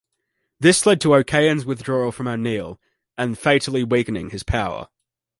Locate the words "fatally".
3.37-3.83